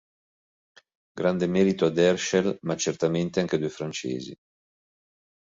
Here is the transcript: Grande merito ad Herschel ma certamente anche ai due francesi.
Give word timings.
Grande 1.19 1.45
merito 1.47 1.85
ad 1.85 1.99
Herschel 1.99 2.57
ma 2.61 2.75
certamente 2.75 3.39
anche 3.39 3.53
ai 3.53 3.61
due 3.61 3.69
francesi. 3.69 4.33